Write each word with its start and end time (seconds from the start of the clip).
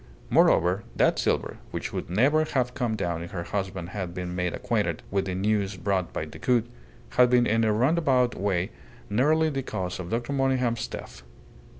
Moreover, 0.31 0.83
that 0.95 1.19
silver, 1.19 1.57
which 1.69 1.93
would 1.93 2.09
never 2.09 2.43
have 2.43 2.73
come 2.73 2.95
down 2.95 3.21
if 3.21 3.29
her 3.29 3.43
husband 3.43 3.89
had 3.89 4.15
been 4.15 4.35
made 4.35 4.51
acquainted 4.55 5.03
with 5.11 5.25
the 5.25 5.35
news 5.35 5.77
brought 5.77 6.11
by 6.11 6.25
Decoud, 6.25 6.67
had 7.11 7.29
been 7.29 7.45
in 7.45 7.63
a 7.63 7.71
roundabout 7.71 8.33
way 8.33 8.71
nearly 9.11 9.51
the 9.51 9.61
cause 9.61 9.99
of 9.99 10.09
Dr. 10.09 10.33
Monygham's 10.33 10.87
death. 10.87 11.21